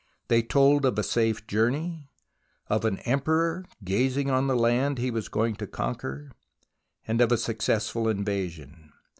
[0.29, 2.09] They told of a safe journey,
[2.71, 6.31] of an emperor gazing on the land he was going to conquer,
[7.07, 8.93] of a successful invasion.